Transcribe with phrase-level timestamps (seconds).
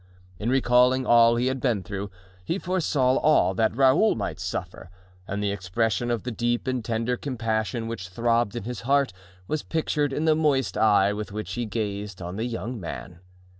[0.39, 2.09] In recalling all he had been through,
[2.43, 4.89] he foresaw all that Raoul might suffer;
[5.27, 9.13] and the expression of the deep and tender compassion which throbbed in his heart
[9.47, 13.19] was pictured in the moist eye with which he gazed on the young man.